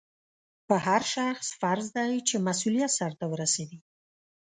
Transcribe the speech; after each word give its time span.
په 0.67 0.75
هر 0.85 1.01
شخص 1.15 1.47
فرض 1.61 1.87
دی 1.97 2.13
چې 2.27 2.35
مسؤلیت 2.47 2.91
سرته 2.99 3.25
ورسوي. 3.29 3.79